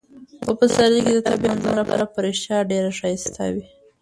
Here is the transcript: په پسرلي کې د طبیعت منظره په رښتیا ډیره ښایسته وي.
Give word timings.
په 0.43 0.51
پسرلي 0.59 1.01
کې 1.05 1.11
د 1.15 1.19
طبیعت 1.29 1.57
منظره 1.65 2.05
په 2.13 2.19
رښتیا 2.25 2.57
ډیره 2.71 2.89
ښایسته 2.99 3.43
وي. 3.53 3.65